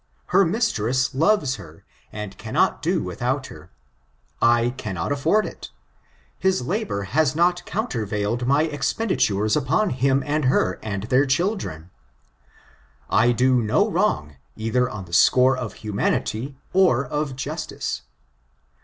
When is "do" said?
2.81-3.03, 13.31-13.61